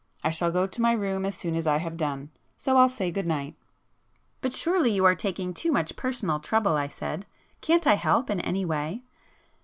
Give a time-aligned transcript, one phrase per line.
[0.23, 3.27] I shall go to my room as soon as I have done,—so I'll say good
[3.27, 3.53] night."
[4.41, 9.03] "But surely you are taking too much personal trouble,"—I said—"Can't I help in any way?"